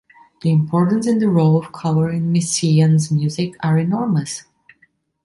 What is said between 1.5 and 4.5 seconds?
of color in Messiaen’s music are enormous.